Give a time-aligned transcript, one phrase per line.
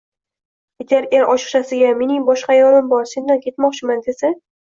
[0.83, 4.33] Agar er ochiqchasiga: “Mening boshqa ayolim bor, sendan ketmoqchiman”, desa